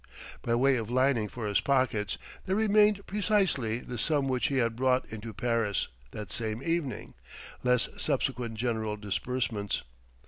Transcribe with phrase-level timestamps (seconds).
[0.41, 2.17] By way of lining for his pockets
[2.47, 7.13] there remained precisely the sum which he had brought into Paris that same evening,
[7.61, 9.83] less subsequent general disbursements.